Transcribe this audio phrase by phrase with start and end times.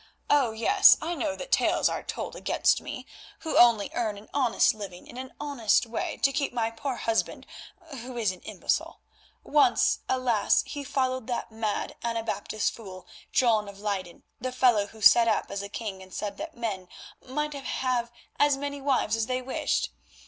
[0.31, 0.49] Oh!
[0.51, 3.05] yes, I know that tales are told against me,
[3.41, 7.45] who only earn an honest living in an honest way, to keep my poor husband,
[7.99, 8.99] who is an imbecile.
[9.43, 10.63] Once alas!
[10.65, 15.61] he followed that mad Anabaptist fool, John of Leyden, the fellow who set up as
[15.61, 16.87] a king, and said that men
[17.23, 19.91] might have as many wives as they wished.